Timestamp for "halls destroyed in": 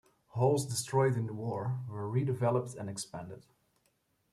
0.29-1.27